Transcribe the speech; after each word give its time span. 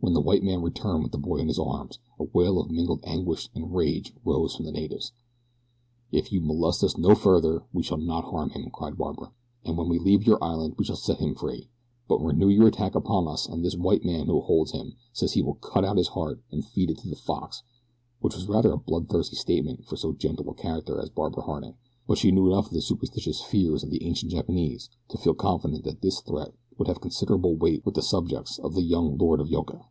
When 0.00 0.12
the 0.14 0.20
white 0.20 0.44
man 0.44 0.62
returned 0.62 1.02
with 1.02 1.10
the 1.12 1.18
boy 1.18 1.36
in 1.38 1.48
his 1.48 1.58
arms, 1.58 1.98
a 2.18 2.24
wail 2.32 2.60
of 2.60 2.70
mingled 2.70 3.00
anguish 3.04 3.50
and 3.54 3.74
rage 3.74 4.14
rose 4.24 4.54
from 4.54 4.64
the 4.64 4.72
natives. 4.72 5.12
"If 6.12 6.32
you 6.32 6.40
molest 6.40 6.82
us 6.84 6.96
no 6.96 7.14
further 7.14 7.64
we 7.74 7.82
shall 7.82 7.98
not 7.98 8.24
harm 8.24 8.50
him," 8.50 8.70
cried 8.72 8.96
Barbara, 8.96 9.32
"and 9.64 9.76
when 9.76 9.88
we 9.88 9.98
leave 9.98 10.26
your 10.26 10.42
island 10.42 10.76
we 10.78 10.84
shall 10.84 10.96
set 10.96 11.18
him 11.18 11.34
free; 11.34 11.68
but 12.08 12.20
renew 12.24 12.48
your 12.48 12.68
attack 12.68 12.94
upon 12.94 13.26
us 13.26 13.46
and 13.46 13.62
this 13.64 13.76
white 13.76 14.04
man 14.04 14.28
who 14.28 14.40
holds 14.40 14.70
him 14.70 14.94
says 15.12 15.32
that 15.32 15.34
he 15.34 15.42
will 15.42 15.54
cut 15.56 15.84
out 15.84 15.98
his 15.98 16.08
heart 16.08 16.40
and 16.50 16.64
feed 16.64 16.90
it 16.90 16.98
to 16.98 17.08
the 17.08 17.16
fox," 17.16 17.62
which 18.20 18.36
was 18.36 18.48
rather 18.48 18.72
a 18.72 18.78
bloodthirsty 18.78 19.36
statement 19.36 19.84
for 19.84 19.96
so 19.96 20.12
gentle 20.14 20.48
a 20.48 20.54
character 20.54 20.98
as 21.02 21.10
Barbara 21.10 21.42
Harding; 21.42 21.74
but 22.06 22.16
she 22.18 22.30
knew 22.30 22.46
enough 22.46 22.66
of 22.66 22.72
the 22.72 22.80
superstitious 22.82 23.42
fears 23.42 23.82
of 23.82 23.90
the 23.90 24.04
ancient 24.06 24.30
Japanese 24.32 24.88
to 25.08 25.18
feel 25.18 25.34
confident 25.34 25.84
that 25.84 26.00
this 26.00 26.20
threat 26.20 26.54
would 26.78 26.88
have 26.88 27.00
considerable 27.02 27.54
weight 27.56 27.84
with 27.84 27.94
the 27.94 28.02
subjects 28.02 28.58
of 28.60 28.74
the 28.74 28.82
young 28.82 29.18
Lord 29.18 29.40
of 29.40 29.48
Yoka. 29.50 29.84